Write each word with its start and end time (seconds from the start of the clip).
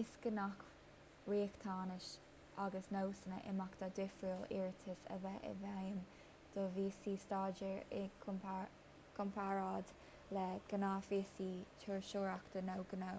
is 0.00 0.10
gnách 0.34 0.60
riachtanais 1.30 2.10
agus 2.64 2.90
nósanna 2.96 3.38
imeachta 3.52 3.88
difriúla 3.96 4.50
iarratais 4.58 5.08
a 5.14 5.16
bheith 5.24 5.48
i 5.48 5.54
bhfeidhm 5.64 5.96
do 6.58 6.66
víosaí 6.76 7.14
staidéir 7.24 7.98
i 8.02 8.04
gcomparáid 8.26 9.90
le 10.38 10.44
gnáthvíosaí 10.74 11.50
turasóireachta 11.82 12.62
nó 12.70 12.78
gnó 12.94 13.12